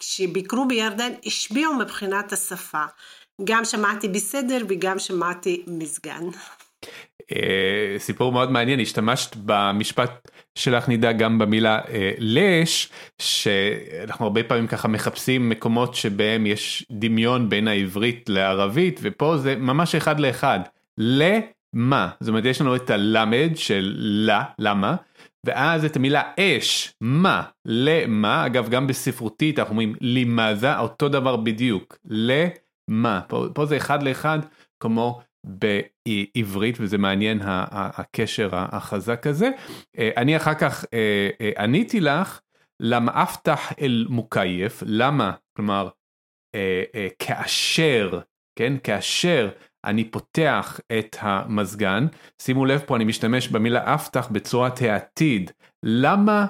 [0.00, 2.84] שביקרו בירדן השביעו מבחינת השפה.
[3.44, 6.24] גם שמעתי בסדר וגם שמעתי מסגן.
[7.32, 12.88] אה, סיפור מאוד מעניין השתמשת במשפט שלך נידה גם במילה אה, לש
[13.18, 19.94] שאנחנו הרבה פעמים ככה מחפשים מקומות שבהם יש דמיון בין העברית לערבית ופה זה ממש
[19.94, 20.60] אחד לאחד
[20.98, 24.96] למה זאת אומרת יש לנו את הלמד של לה למה
[25.46, 31.98] ואז את המילה אש, מה, למה, אגב גם בספרותית אנחנו אומרים לימזה, אותו דבר בדיוק,
[32.04, 34.38] למה, פה, פה זה אחד לאחד
[34.82, 39.50] כמו בעברית וזה מעניין הקשר החזק הזה.
[39.98, 42.40] אה, אני אחר כך אה, אה, עניתי לך
[42.80, 45.88] למה אפתח אל מוקייף, למה, כלומר
[47.18, 48.20] כאשר,
[48.58, 49.50] כן, כאשר
[49.84, 52.06] אני פותח את המזגן,
[52.38, 55.50] שימו לב פה אני משתמש במילה אפתח בצורת העתיד,
[55.82, 56.46] למה?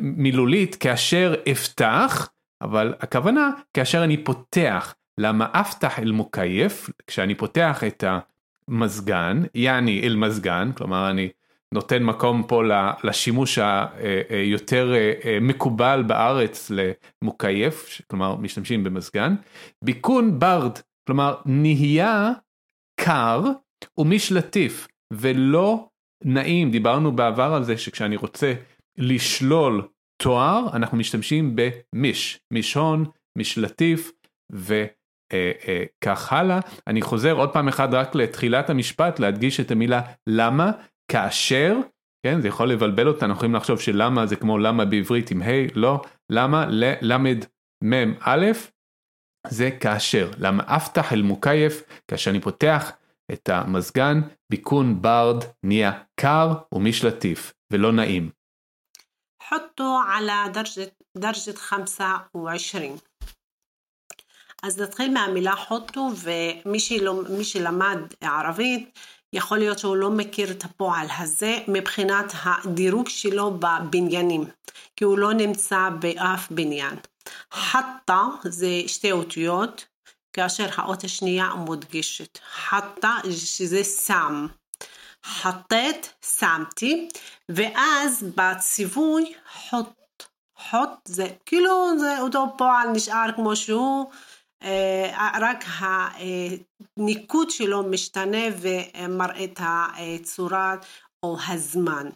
[0.00, 2.30] מילולית כאשר אפתח,
[2.62, 8.04] אבל הכוונה כאשר אני פותח, למה אפתח אל מוקייף, כשאני פותח את
[8.68, 11.28] המזגן, יעני אל מזגן, כלומר אני
[11.72, 12.62] נותן מקום פה
[13.04, 13.58] לשימוש
[14.28, 19.34] היותר אה, אה, מקובל בארץ למוקייף, כלומר משתמשים במזגן,
[19.84, 22.32] ביקון ברד, כלומר נהיה
[23.00, 23.42] קר
[23.98, 25.88] ומשלטיף ולא
[26.24, 28.54] נעים, דיברנו בעבר על זה שכשאני רוצה
[28.98, 29.88] לשלול
[30.22, 33.04] תואר אנחנו משתמשים במיש, מישון,
[33.38, 34.12] משלטיף
[34.52, 34.92] וכך
[35.32, 36.60] אה, אה, הלאה.
[36.86, 40.70] אני חוזר עוד פעם אחת רק לתחילת המשפט להדגיש את המילה למה,
[41.10, 41.76] כאשר,
[42.26, 46.02] כן זה יכול לבלבל אותנו, יכולים לחשוב שלמה זה כמו למה בעברית עם ה', לא,
[46.30, 47.44] למה ללמד
[47.84, 48.46] מ' א',
[49.47, 52.91] זה כאשר, למה אפתח אל מוקייף, כאשר אני פותח
[53.33, 58.29] את המזגן, ביקון ברד נהיה קר ומשלטיף ולא נעים.
[59.43, 62.99] حطه على درجة درجة 25
[64.63, 68.99] אז נתחיל מהמילה חוטו ומי שלמד ערבית
[69.33, 74.43] יכול להיות שהוא לא מכיר את הפועל הזה מבחינת הדירוג שלו בבניינים,
[74.95, 76.95] כי הוא לא נמצא באף בניין.
[77.52, 79.84] חטה זה שתי אותיות,
[80.32, 82.38] כאשר האות השנייה מודגשת.
[82.54, 84.46] חטה שזה שם.
[85.24, 87.08] חטאת, שמתי,
[87.48, 89.88] ואז בציווי חוט.
[90.56, 94.10] חוט זה כאילו זה אותו פועל נשאר כמו שהוא,
[94.62, 95.64] אה, רק
[96.96, 100.76] הניקוד שלו משתנה ומראה את הצורה
[101.22, 102.08] או הזמן.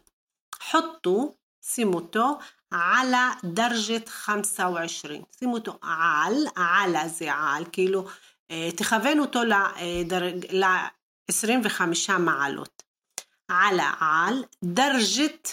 [0.70, 2.38] חוטו, שימו אותו,
[2.72, 5.04] עלה דרג'ת 25.
[5.38, 8.06] שימו אותו על, עלה זה על, כאילו
[8.50, 9.40] אה, תכוון אותו
[10.50, 11.82] ל-25
[12.18, 12.82] מעלות.
[13.48, 15.48] עלה על, דרג'ת,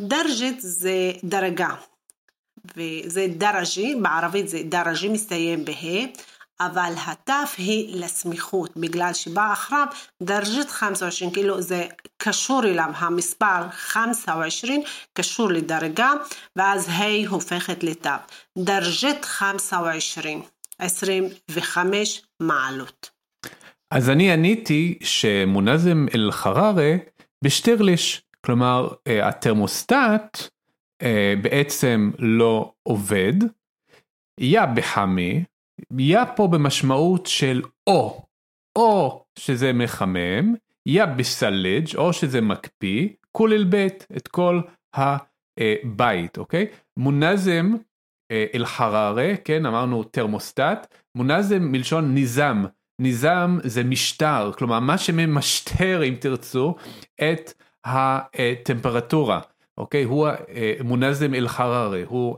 [0.00, 1.74] דרג'ת זה דרגה.
[2.76, 5.72] וזה דרג'י, בערבית זה דרג'י מסתיים בה',
[6.60, 9.86] אבל התף היא לסמיכות, בגלל שבא אחריו
[10.22, 11.86] דרג'ת 25, כאילו זה
[12.16, 14.64] קשור אליו, המספר 25
[15.12, 16.12] קשור לדרגה,
[16.56, 18.10] ואז ה' הופכת לתו.
[18.58, 20.18] דרג'ת 25,
[20.78, 23.10] 25 מעלות.
[23.90, 26.72] אז אני עניתי שמונזם אל-חררה
[27.44, 30.48] בשטרליש, כלומר אה, התרמוסטט
[31.02, 33.34] אה, בעצם לא עובד.
[34.40, 35.44] יא בחמי,
[35.98, 38.26] יא פה במשמעות של או,
[38.76, 40.54] או שזה מחמם,
[40.86, 44.60] יא בסלג' או שזה מקפיא, כולל בית, את כל
[44.94, 46.66] הבית, אוקיי?
[46.96, 47.72] מונזם
[48.30, 52.64] אה, אל חררה, כן, אמרנו תרמוסטט, מונזם מלשון ניזם,
[52.98, 56.74] ניזם זה משטר, כלומר מה שממשטר אם תרצו
[57.14, 57.52] את
[57.84, 59.40] הטמפרטורה.
[59.78, 60.04] אוקיי?
[60.04, 60.28] הוא
[60.84, 62.36] מונזם אל חררה, הוא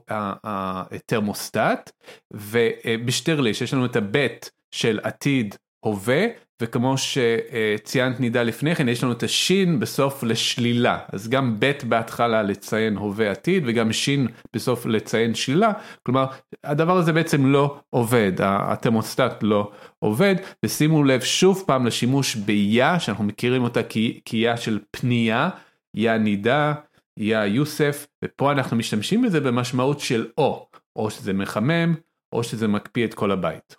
[0.93, 1.91] התרמוסטט,
[2.33, 6.27] ובשטרליש יש לנו את הבית של עתיד הווה,
[6.63, 12.43] וכמו שציינת נידה לפני כן, יש לנו את השין בסוף לשלילה, אז גם בית בהתחלה
[12.43, 15.73] לציין הווה עתיד, וגם שין בסוף לציין שלילה,
[16.03, 16.27] כלומר
[16.65, 23.25] הדבר הזה בעצם לא עובד, התרמוסטט לא עובד, ושימו לב שוב פעם לשימוש ביה, שאנחנו
[23.25, 23.81] מכירים אותה
[24.25, 25.49] כיה של פנייה,
[25.95, 26.75] יה נידה.
[27.17, 31.95] יא יוסף, ופה אנחנו משתמשים בזה במשמעות של או, או שזה מחמם,
[32.33, 33.77] או שזה מקפיא את כל הבית.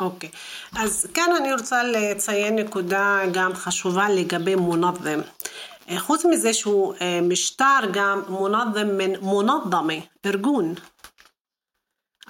[0.00, 0.78] אוקיי, okay.
[0.80, 5.20] אז כאן אני רוצה לציין נקודה גם חשובה לגבי מונדם.
[5.88, 10.74] אה, חוץ מזה שהוא אה, משטר גם מונדם מן מונדמי, ארגון.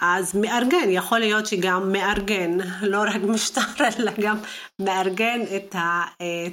[0.01, 3.61] אז מארגן, יכול להיות שגם מארגן, לא רק משטר,
[3.99, 4.39] אלא גם
[4.79, 6.47] מארגן את, ה, אה,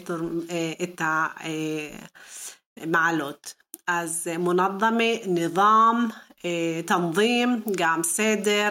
[2.78, 3.59] המעלות.
[3.92, 4.90] אז מונדמה,
[5.26, 6.08] ניזם,
[6.86, 8.70] תנظים, גם סדר.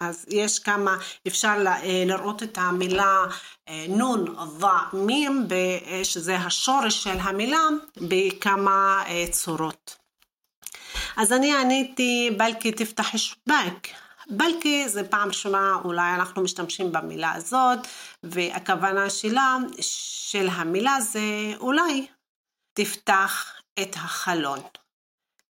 [0.00, 1.64] אז יש כמה, אפשר
[2.06, 3.24] לראות את המילה
[3.88, 5.46] נון, ضע, מים,
[6.02, 7.60] שזה השורש של המילה,
[7.96, 9.96] בכמה צורות.
[11.16, 13.88] אז אני עניתי, בלקי תפתח שבק.
[14.30, 17.78] בלקי זה פעם ראשונה, אולי אנחנו משתמשים במילה הזאת,
[18.22, 19.56] והכוונה שלה,
[20.30, 21.20] של המילה זה
[21.60, 22.06] אולי
[22.74, 24.60] תפתח את החלון.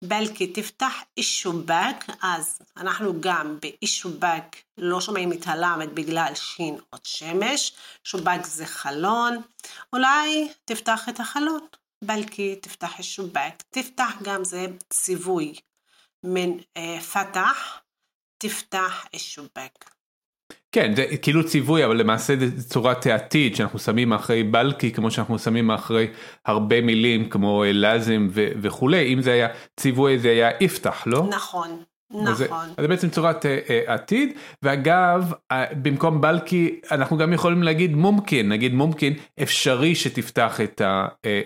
[0.09, 7.73] בלקי תפתח אישובק, אז אנחנו גם באישובק לא שומעים את הלמד בגלל שין עוד שמש,
[8.05, 9.43] שובק זה חלון,
[9.93, 11.67] אולי תפתח את החלון.
[12.05, 15.55] בלקי תפתח אישובק, תפתח גם זה ציווי
[16.25, 17.81] מן אה, פתח,
[18.39, 19.91] תפתח אישובק.
[20.75, 25.39] כן, זה כאילו ציווי, אבל למעשה זה צורת העתיד שאנחנו שמים אחרי בלקי, כמו שאנחנו
[25.39, 26.07] שמים אחרי
[26.47, 29.49] הרבה מילים כמו לאזם וכולי, אם זה היה
[29.81, 31.27] ציווי זה היה יפתח, לא?
[31.31, 31.83] נכון.
[32.23, 32.67] נכון.
[32.67, 37.95] זה, זה בעצם צורת uh, uh, עתיד ואגב uh, במקום בלקי אנחנו גם יכולים להגיד
[37.95, 40.83] מומקין נגיד מומקין אפשרי שתפתח את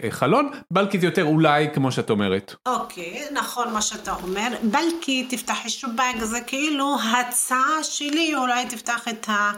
[0.09, 2.55] החלון בלקי זה יותר אולי כמו שאת אומרת.
[2.67, 9.09] אוקיי okay, נכון מה שאתה אומר בלקי תפתח שובק זה כאילו הצעה שלי אולי תפתח
[9.09, 9.53] את ה...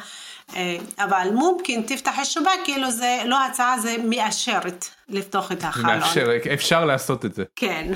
[0.98, 5.98] אבל מומקין תפתח שובק כאילו זה לא הצעה זה מאשרת לפתוח את החלון.
[5.98, 7.44] מאפשר, אפשר לעשות את זה.
[7.56, 7.92] כן.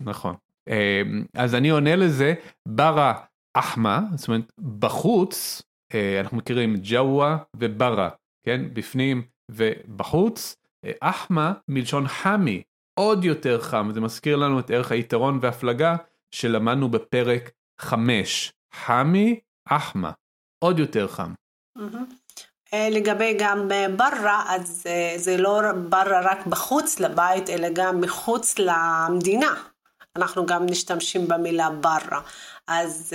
[0.00, 0.34] נכון.
[0.68, 2.34] אמ, אז אני עונה לזה
[2.68, 3.14] ברה
[3.54, 5.62] אחמה, זאת אומרת בחוץ
[5.94, 8.08] אה, אנחנו מכירים ג'אווה וברה,
[8.46, 12.62] כן, בפנים ובחוץ, אה, אחמה מלשון חמי,
[12.98, 15.96] עוד יותר חם, זה מזכיר לנו את ערך היתרון והפלגה
[16.34, 20.10] שלמדנו בפרק 5, חמי אחמה,
[20.64, 21.32] עוד יותר חם.
[22.74, 24.84] אה, לגבי גם ברה, אז
[25.16, 29.54] זה לא ברה רק בחוץ לבית, אלא גם מחוץ למדינה.
[30.15, 32.21] אנחנו גם משתמשים במילה בררה.
[32.67, 33.13] אז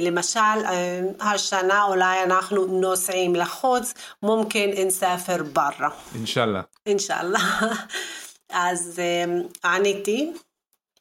[0.00, 0.64] למשל,
[1.20, 5.88] השנה אולי אנחנו נוסעים לחוץ, מומכן נסאפר ברא.
[6.14, 6.62] אינשאללה.
[6.86, 7.38] אינשאללה.
[8.50, 9.00] אז
[9.64, 10.32] עניתי.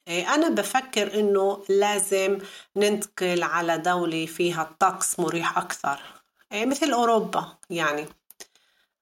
[0.08, 2.38] أنا بفكر إنه لازم
[2.76, 6.00] ننتقل على دولة فيها الطقس مريح أكثر
[6.54, 8.06] مثل أوروبا يعني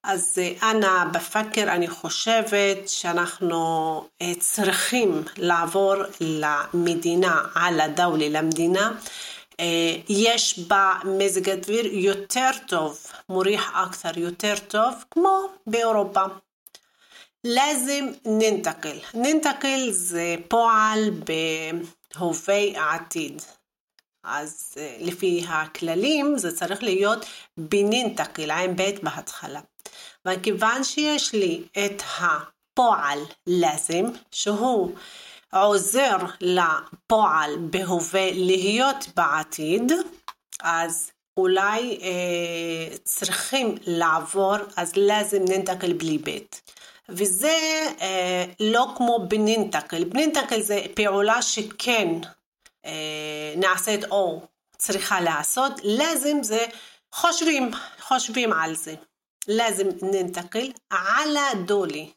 [0.02, 3.58] אז אה, אנא בפקר אני חושבת שאנחנו
[4.22, 8.92] אה, צריכים לעבור למדינה, על הדאולי למדינה.
[9.60, 16.22] אה, יש בה מזג אוויר יותר טוב, מוריח אקתר יותר טוב, כמו באירופה.
[17.44, 18.98] לזם ננתקל.
[19.14, 23.42] ננתקל זה פועל בהווה עתיד.
[24.24, 29.60] אז לפי הכללים זה צריך להיות בנינתקל, עם בית בהתחלה.
[30.28, 34.94] וכיוון שיש לי את הפועל לזם, שהוא
[35.52, 39.92] עוזר לפועל בהווה להיות בעתיד,
[40.62, 46.62] אז אולי אה, צריכים לעבור, אז לזם ננתקל בלי בית.
[47.08, 47.58] וזה
[48.00, 50.04] אה, לא כמו בנינתקל.
[50.04, 52.39] בנינתקל זה פעולה שכן אה,
[52.84, 54.42] אה, נעשית או
[54.76, 56.66] צריכה לעשות, לזם זה
[57.12, 58.94] חושבים, חושבים על זה.
[59.48, 62.12] לזם ננתקל על הדולי.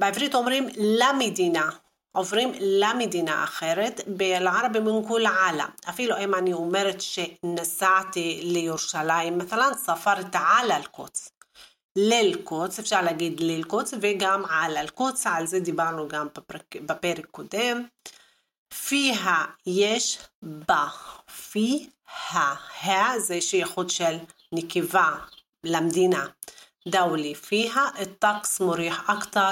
[0.00, 1.70] בעברית אומרים למדינה,
[2.12, 5.66] עוברים למדינה אחרת, בלערבי מנקול עלה.
[5.88, 11.30] אפילו אם אני אומרת שנסעתי לירושלים, מתלן ספרת על אל-קודס.
[11.96, 17.84] ללקוץ, אפשר להגיד ללקוץ וגם על אלקוץ, על זה דיברנו גם בפרק, בפרק קודם.
[18.89, 20.87] פיה יש בה,
[21.51, 22.53] פיה,
[22.83, 24.15] ה זה שייכות של
[24.51, 25.11] נקבה
[25.63, 26.25] למדינה.
[26.87, 29.51] דאולי פיה, الطقس مريح أكتر,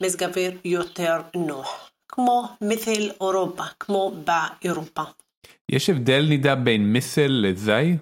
[0.00, 1.90] מזג אוויר יותר נוח.
[2.08, 5.02] כמו مثل אירופה, כמו באירופה.
[5.68, 7.96] יש הבדל נידה בין מסל לזי?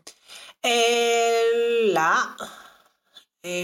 [1.94, 2.00] לא.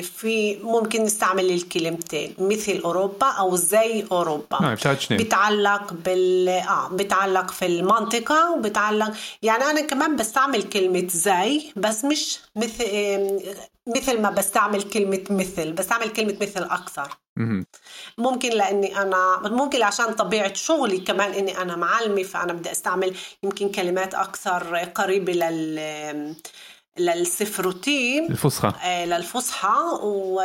[0.01, 4.61] في ممكن نستعمل الكلمتين مثل أوروبا أو زي أوروبا.
[4.61, 4.75] نعم.
[5.17, 12.39] بتعلق بال آه بتعلق في المنطقة وبتعلق يعني أنا كمان بستعمل كلمة زي بس مش
[12.55, 12.85] مثل
[13.87, 17.17] مثل ما بستعمل كلمة مثل بستعمل كلمة مثل أكثر.
[18.17, 23.69] ممكن لأني أنا ممكن عشان طبيعة شغلي كمان إني أنا معلمة فأنا بدي أستعمل يمكن
[23.69, 26.35] كلمات أكثر قريبة لل
[26.98, 28.68] للسفروتي الفصحى
[29.06, 30.40] للفصحى و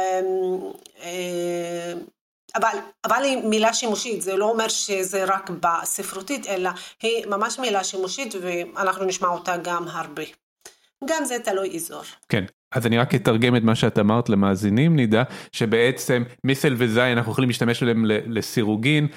[2.56, 6.70] אבל, אבל היא מילה שימושית, זה לא אומר שזה רק בספרותית, אלא
[7.02, 10.24] היא ממש מילה שימושית ואנחנו נשמע אותה גם הרבה.
[11.06, 12.02] גם זה תלוי אזור.
[12.30, 17.32] כן, אז אני רק אתרגם את מה שאת אמרת למאזינים, נדע שבעצם מיסל וזי אנחנו
[17.32, 19.08] יכולים להשתמש עליהם לסירוגין,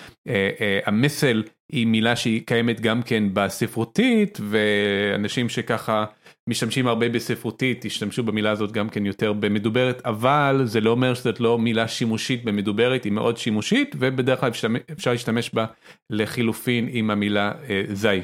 [0.87, 1.42] המסל
[1.73, 6.05] היא מילה שהיא קיימת גם כן בספרותית, ואנשים שככה
[6.49, 11.39] משתמשים הרבה בספרותית, השתמשו במילה הזאת גם כן יותר במדוברת, אבל זה לא אומר שזאת
[11.39, 14.51] לא מילה שימושית במדוברת, היא מאוד שימושית, ובדרך כלל
[14.91, 15.65] אפשר להשתמש בה
[16.10, 17.51] לחילופין עם המילה
[17.93, 18.21] זי.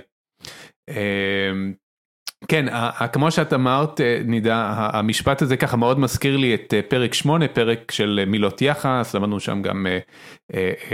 [2.48, 2.66] כן,
[3.14, 8.24] כמו שאת אמרת, נידה, המשפט הזה ככה מאוד מזכיר לי את פרק 8, פרק של
[8.28, 9.88] מילות יחס, למדנו שם גם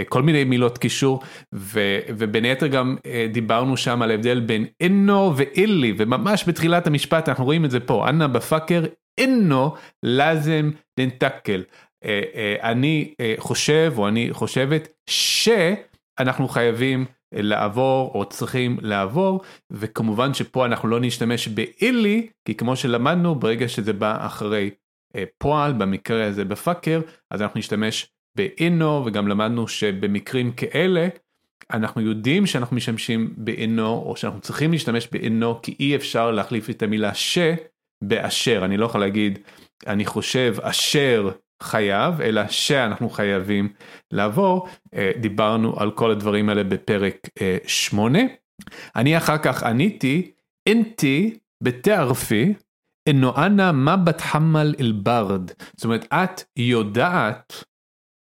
[0.10, 1.22] כל מיני מילות קישור,
[1.54, 2.96] ובין היתר גם
[3.32, 8.10] דיברנו שם על ההבדל בין אינו ואילי, וממש בתחילת המשפט אנחנו רואים את זה פה,
[8.10, 8.84] אנא בפאקר,
[9.18, 11.64] אינו לזם ננטקל.
[12.64, 17.06] אני חושב, או אני חושבת, שאנחנו חייבים
[17.36, 23.94] לעבור או צריכים לעבור וכמובן שפה אנחנו לא נשתמש באילי כי כמו שלמדנו ברגע שזה
[23.94, 24.70] בא אחרי
[25.38, 31.08] פועל במקרה הזה בפאקר אז אנחנו נשתמש באינו וגם למדנו שבמקרים כאלה
[31.72, 36.84] אנחנו יודעים שאנחנו משתמשים באינו או שאנחנו צריכים להשתמש באינו כי אי אפשר להחליף את
[36.84, 37.38] המילה ש
[38.02, 38.66] באשר.
[38.66, 39.40] אני לא יכול להגיד
[39.88, 41.32] אני חושב אשר
[41.66, 43.74] חייב, אלא שאנחנו חייבים
[44.12, 44.68] לעבור,
[45.20, 47.28] דיברנו על כל הדברים האלה בפרק
[47.68, 48.20] 8.
[48.96, 50.32] אני אחר כך עניתי,
[50.70, 52.54] אינתי בתערפי,
[53.10, 55.52] אינו אנא מה בתחמל אל ברד.
[55.76, 57.64] זאת אומרת, את יודעת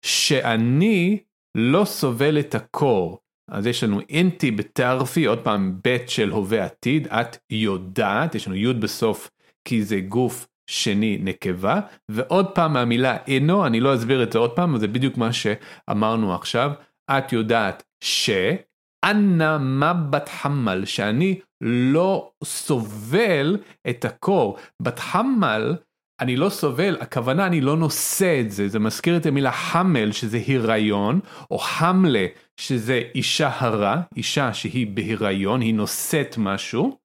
[0.06, 1.20] שאני
[1.58, 3.20] לא סובל את הקור.
[3.52, 8.56] אז יש לנו אינתי בתערפי, עוד פעם בית של הווה עתיד, את יודעת, יש לנו
[8.56, 9.30] י' בסוף
[9.68, 11.80] כי זה גוף שני נקבה.
[12.12, 16.36] ועוד פעם מהמילה אינו אני לא אסביר את זה עוד פעם זה בדיוק מה שאמרנו
[16.36, 16.72] עכשיו.
[17.12, 23.58] את יודעת שאנא מה בת חמל שאני לא סובל
[23.90, 24.58] את הקור.
[24.82, 25.76] בת חמל
[26.22, 28.68] אני לא סובל הכוונה אני לא נושא את זה.
[28.68, 31.20] זה מזכיר את המילה חמל שזה הריון
[31.52, 32.26] או חמלה
[32.60, 36.98] שזה אישה הרה אישה שהיא בהיריון היא נושאת משהו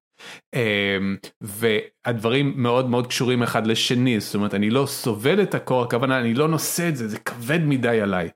[1.40, 6.34] והדברים מאוד מאוד קשורים אחד לשני, זאת אומרת אני לא סובל את הקור, הכוונה אני
[6.34, 8.28] לא נושא את זה, זה כבד מדי עליי.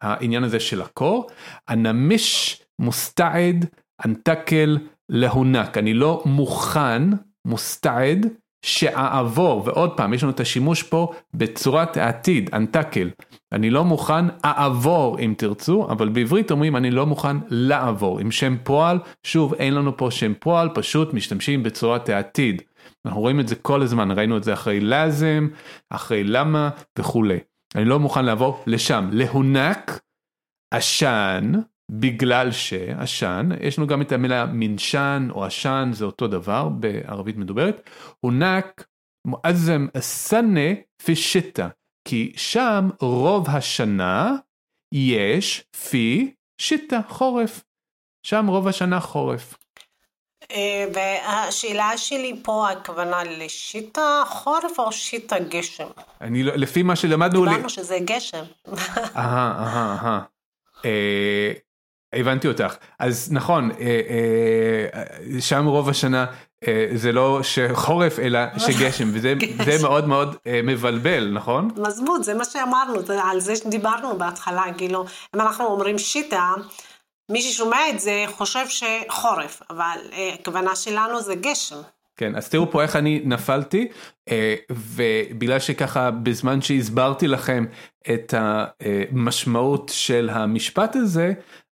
[0.00, 1.30] העניין הזה של הקור,
[1.68, 3.66] הנמיש מוסתעד
[4.06, 4.78] אנטקל
[5.08, 7.02] להונק, אני לא מוכן,
[7.44, 8.26] מוסתעד,
[8.62, 13.10] שאעבור, ועוד פעם, יש לנו את השימוש פה בצורת העתיד, אנטקל.
[13.52, 18.18] אני לא מוכן אעבור אם תרצו, אבל בעברית אומרים אני לא מוכן לעבור.
[18.18, 22.62] עם שם פועל, שוב אין לנו פה שם פועל, פשוט משתמשים בצורת העתיד.
[23.06, 25.48] אנחנו רואים את זה כל הזמן, ראינו את זה אחרי לאזם,
[25.90, 27.38] אחרי למה וכולי.
[27.74, 29.08] אני לא מוכן לעבור לשם.
[29.12, 30.00] להונק,
[30.74, 31.52] עשן,
[31.92, 37.90] בגלל שעשן, יש לנו גם את המילה מנשן או עשן, זה אותו דבר בערבית מדוברת,
[38.20, 38.84] הונק
[39.26, 40.70] מואזם סנה
[41.04, 41.68] פישטה,
[42.08, 44.36] כי שם רוב השנה
[44.94, 47.64] יש פי שיטה, חורף.
[48.26, 49.54] שם רוב השנה חורף.
[50.50, 55.88] אה, והשאלה שלי פה, הכוונה לשיטה חורף או שיטה גשם?
[56.20, 57.44] אני לא, לפי מה שלמדנו...
[57.44, 58.44] דיברנו שזה גשם.
[59.16, 60.20] אהה, אהה, אהה.
[62.12, 64.00] הבנתי אותך אז נכון אה,
[65.34, 66.26] אה, שם רוב השנה
[66.68, 69.34] אה, זה לא שחורף אלא שגשם וזה
[69.66, 71.70] זה מאוד מאוד מבלבל נכון?
[71.76, 75.04] מזמות זה מה שאמרנו על זה שדיברנו בהתחלה כאילו
[75.36, 76.52] אם אנחנו אומרים שיטה
[77.30, 79.98] מי ששומע את זה חושב שחורף אבל
[80.34, 81.76] הכוונה שלנו זה גשם.
[82.16, 83.88] כן אז תראו פה איך אני נפלתי
[84.70, 87.64] ובגלל שככה בזמן שהסברתי לכם
[88.14, 91.32] את המשמעות של המשפט הזה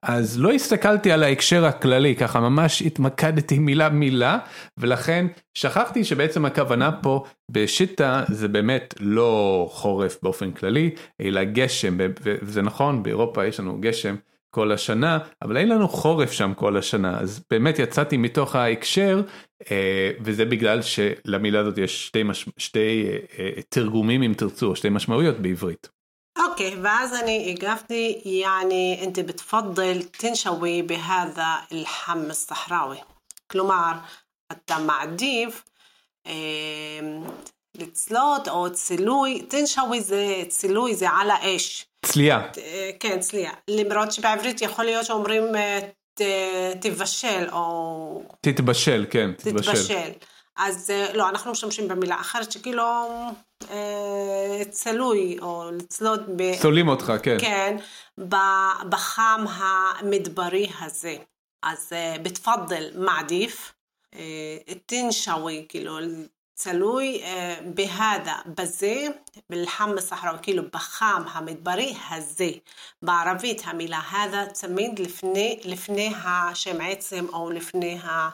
[0.07, 4.37] אז לא הסתכלתי על ההקשר הכללי, ככה ממש התמקדתי מילה מילה,
[4.77, 10.89] ולכן שכחתי שבעצם הכוונה פה בשיטה זה באמת לא חורף באופן כללי,
[11.21, 14.15] אלא גשם, וזה נכון, באירופה יש לנו גשם
[14.49, 19.21] כל השנה, אבל אין לנו חורף שם כל השנה, אז באמת יצאתי מתוך ההקשר,
[19.71, 22.49] אה, וזה בגלל שלמילה הזאת יש שתי, מש...
[22.57, 25.94] שתי אה, אה, תרגומים אם תרצו, שתי משמעויות בעברית.
[26.38, 32.98] اوكي ואז אני הגבתי يعني انت بتفضل تنشوي بهذا اللحم الصحراوي
[33.50, 33.92] כלומר
[34.52, 35.64] אתה מעדיף
[37.76, 41.86] לצלות או צילוי, תנשוי זה צילוי זה על האש.
[42.06, 42.48] צלייה.
[43.00, 45.44] כן צלייה, למרות שבעברית יכול להיות שאומרים
[46.80, 48.22] תבשל או...
[48.40, 49.72] תתבשל, כן, תתבשל.
[49.72, 50.10] תתבשל.
[50.55, 52.83] אז לא, אנחנו משתמשים במילה אחרת שכאילו
[53.69, 56.59] אה, צלוי או לצלות ב...
[56.61, 57.37] צולים אותך, כן.
[57.39, 57.77] כן,
[58.89, 61.15] בחם המדברי הזה.
[61.63, 63.73] אז אה, בתפדל מעדיף,
[64.15, 65.97] אה, תנשוי, כאילו
[66.53, 67.21] צלוי
[67.65, 69.05] בהדה, בזה,
[69.49, 72.49] בלחם הסחראוי, כאילו בחם המדברי הזה.
[73.01, 78.29] בערבית המילה הדה תמיד לפני, לפני השם עצם או לפני ה...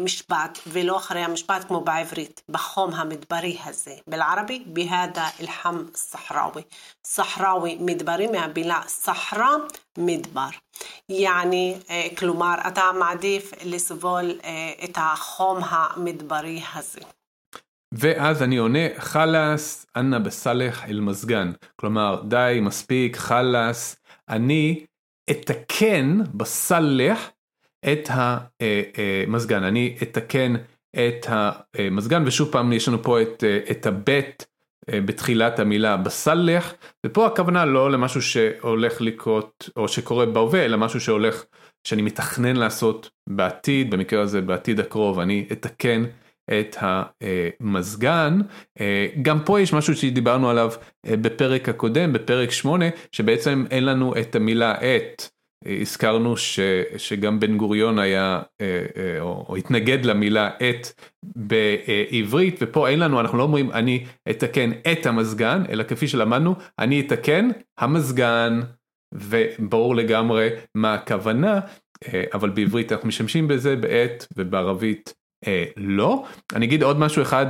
[0.00, 3.94] משפט ולא אחרי המשפט כמו בעברית, בחום המדברי הזה.
[4.06, 6.62] בערבי, בהדה אל-חם סחראוי.
[7.06, 9.54] סחראוי מדברי מהבילה סחרה
[9.98, 10.48] מדבר.
[11.08, 11.76] יעני,
[12.18, 14.30] כלומר, אתה מעדיף לסבול
[14.84, 17.00] את החום המדברי הזה.
[17.94, 23.96] ואז אני עונה חלאס אנא בסלח אל מזגן כלומר די מספיק חלאס
[24.28, 24.84] אני
[25.30, 27.30] אתקן בסלח
[27.92, 30.54] את המזגן, אני אתקן
[30.96, 34.46] את המזגן ושוב פעם יש לנו פה את, את הבית
[34.90, 36.74] בתחילת המילה בסלח
[37.06, 41.44] ופה הכוונה לא למשהו שהולך לקרות או שקורה בהווה אלא משהו שהולך
[41.84, 46.04] שאני מתכנן לעשות בעתיד במקרה הזה בעתיד הקרוב אני אתקן
[46.50, 48.40] את המזגן
[49.22, 50.70] גם פה יש משהו שדיברנו עליו
[51.06, 55.39] בפרק הקודם בפרק 8 שבעצם אין לנו את המילה את.
[55.66, 56.60] הזכרנו ש,
[56.96, 60.86] שגם בן גוריון היה אה, אה, או, התנגד למילה את
[61.22, 67.00] בעברית ופה אין לנו אנחנו לא אומרים אני אתקן את המזגן אלא כפי שלמדנו אני
[67.00, 67.48] אתקן
[67.78, 68.60] המזגן
[69.14, 71.60] וברור לגמרי מה הכוונה
[72.08, 75.14] אה, אבל בעברית אנחנו משתמשים בזה בעת ובערבית
[75.76, 76.24] לא.
[76.54, 77.46] אני אגיד עוד משהו אחד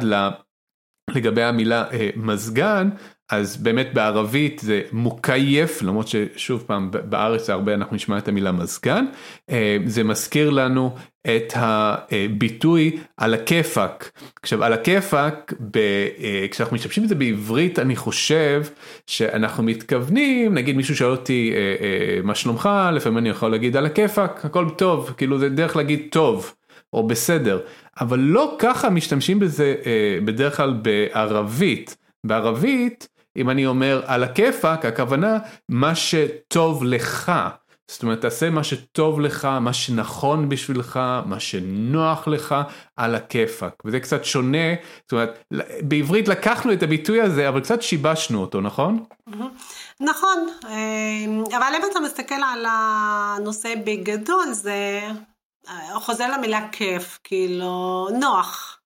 [1.10, 1.84] לגבי המילה
[2.16, 2.88] מזגן
[3.30, 9.04] אז באמת בערבית זה מוקייף למרות ששוב פעם בארץ הרבה אנחנו נשמע את המילה מזגן
[9.50, 10.94] אה, זה מזכיר לנו
[11.26, 14.12] את הביטוי על הכיפאק.
[14.42, 18.62] עכשיו על הכיפאק אה, כשאנחנו משתמשים את זה בעברית אני חושב
[19.06, 22.68] שאנחנו מתכוונים נגיד מישהו שואל אותי אה, מה שלומך?
[22.92, 25.14] לפעמים אני יכול להגיד על הכיפאק הכל טוב.
[25.16, 26.54] כאילו זה דרך להגיד טוב
[26.92, 27.60] או בסדר.
[28.00, 29.74] אבל לא ככה משתמשים בזה
[30.24, 31.96] בדרך כלל בערבית.
[32.24, 33.08] בערבית
[33.40, 35.38] אם אני אומר על הכיפאק, הכוונה
[35.68, 37.32] מה שטוב לך.
[37.90, 42.54] זאת אומרת, תעשה מה שטוב לך, מה שנכון בשבילך, מה שנוח לך,
[42.96, 43.72] על הכיפאק.
[43.84, 45.44] וזה קצת שונה, זאת אומרת,
[45.82, 49.04] בעברית לקחנו את הביטוי הזה, אבל קצת שיבשנו אותו, נכון?
[50.00, 55.00] נכון, אה, אבל אם אתה מסתכל על הנושא בגדול, זה
[55.68, 58.79] אה, חוזר למילה כיף, כאילו, נוח.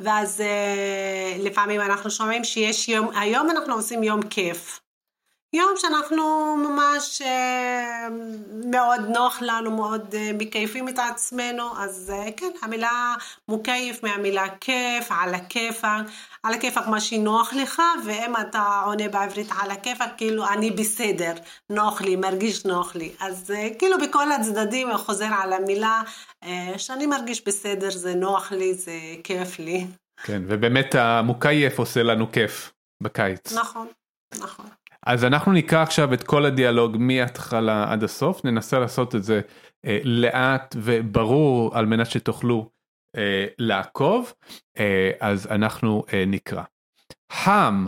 [0.00, 4.80] ואז אה, לפעמים אנחנו שומעים שיש יום, היום אנחנו עושים יום כיף.
[5.52, 8.08] יום שאנחנו ממש אה,
[8.70, 13.14] מאוד נוח לנו, מאוד אה, מקייפים את עצמנו, אז אה, כן, המילה
[13.48, 16.06] מוקייף מהמילה כיף, על הכיפאק,
[16.42, 21.32] על הכיפאק מה שנוח לך, ואם אתה עונה בעברית על הכיפאק, כאילו אני בסדר,
[21.70, 23.12] נוח לי, מרגיש נוח לי.
[23.20, 26.02] אז כאילו בכל הצדדים חוזר על המילה
[26.76, 28.92] שאני מרגיש בסדר, זה נוח לי, זה
[29.24, 29.86] כיף לי.
[30.22, 32.72] כן, ובאמת המוקייף עושה לנו כיף
[33.02, 33.52] בקיץ.
[33.52, 33.86] נכון,
[34.34, 34.66] נכון.
[35.07, 39.41] אז אנחנו נקרא עכשיו את כל הדיאלוג מההתחלה עד הסוף, ננסה לעשות את זה
[39.85, 42.69] אה, לאט וברור על מנת שתוכלו
[43.17, 44.33] אה, לעקוב,
[44.79, 46.63] אה, אז אנחנו אה, נקרא.
[47.31, 47.85] חם,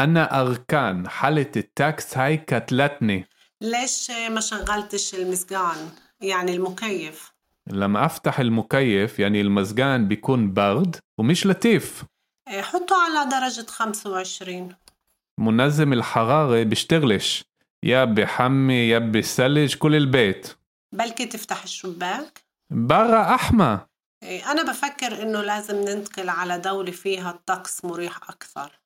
[0.00, 3.22] אנא ארקן, חלת טקס היי קטלטני.
[3.60, 5.88] ليش ما شغلتش المسجان
[6.20, 7.32] يعني المكيف
[7.66, 12.04] لما أفتح المكيف يعني المزجان بيكون برد ومش لطيف
[12.48, 14.68] حطه على درجة 25
[15.39, 17.43] منظم الحرارة بشتغلش
[17.83, 20.47] يا بحمي يا بثلج كل البيت.
[20.91, 23.79] بلكي تفتح الشباك؟ برا أحمى.
[24.23, 28.79] أنا بفكر إنه لازم ننتقل على دولة فيها الطقس مريح أكثر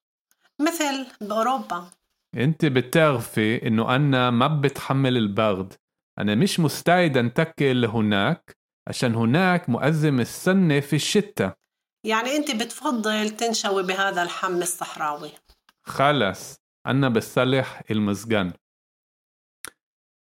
[0.62, 1.90] مثل بأوروبا.
[2.36, 5.74] أنت بتعرفي إنه أنا ما بتحمل البرد.
[6.20, 11.58] أنا مش مستعد أنتقل لهناك عشان هناك مؤذم السنة في الشتاء.
[12.04, 15.32] يعني أنت بتفضل تنشوي بهذا الحم الصحراوي؟
[15.88, 18.50] חלאס, אנא בסלח אל-מזגן.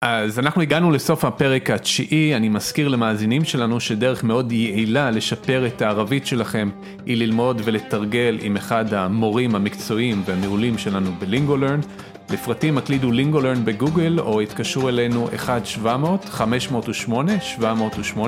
[0.01, 5.81] אז אנחנו הגענו לסוף הפרק התשיעי, אני מזכיר למאזינים שלנו שדרך מאוד יעילה לשפר את
[5.81, 6.69] הערבית שלכם
[7.05, 11.79] היא ללמוד ולתרגל עם אחד המורים המקצועיים והמעולים שלנו בלינגולרן.
[12.29, 15.27] לפרטים הקלידו לינגולרן בגוגל או התקשרו אלינו
[15.83, 18.19] 1-700-508-708.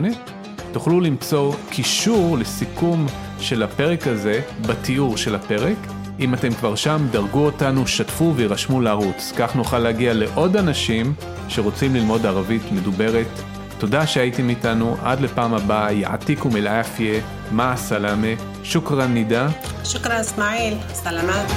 [0.73, 3.05] תוכלו למצוא קישור לסיכום
[3.39, 5.98] של הפרק הזה בתיאור של הפרק.
[6.19, 9.33] אם אתם כבר שם, דרגו אותנו, שתפו וירשמו לערוץ.
[9.37, 11.13] כך נוכל להגיע לעוד אנשים
[11.47, 13.27] שרוצים ללמוד ערבית מדוברת.
[13.77, 17.19] תודה שהייתם איתנו, עד לפעם הבאה, יעתיקום אל-עפיה,
[17.51, 18.27] מה הסלאמה,
[18.63, 19.47] שוכרן נידה.
[19.83, 21.51] שוכרן אסמאעיל, סלמת.